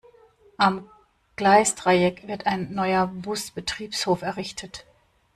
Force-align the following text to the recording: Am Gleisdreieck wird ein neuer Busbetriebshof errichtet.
Am 0.57 0.89
Gleisdreieck 1.35 2.27
wird 2.27 2.47
ein 2.47 2.73
neuer 2.73 3.05
Busbetriebshof 3.05 4.23
errichtet. 4.23 4.87